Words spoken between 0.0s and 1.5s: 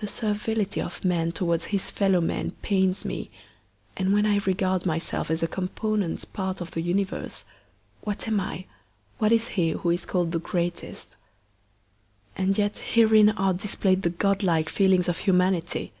The servility of man